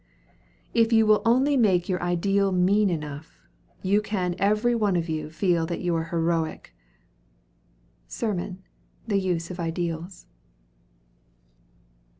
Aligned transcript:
If 0.73 0.91
you 0.91 1.05
will 1.05 1.21
only 1.25 1.55
make 1.55 1.87
your 1.87 2.01
ideal 2.01 2.51
mean 2.51 2.89
enough, 2.89 3.37
you 3.83 4.01
can 4.01 4.33
every 4.39 4.73
one 4.73 4.95
of 4.95 5.07
you 5.09 5.29
feel 5.29 5.67
that 5.67 5.81
you 5.81 5.93
are 5.95 6.05
heroic. 6.05 6.73
SERMON: 8.07 8.63
'The 9.05 9.19
Use 9.19 9.51
of 9.51 9.59
Ideals.' 9.59 10.25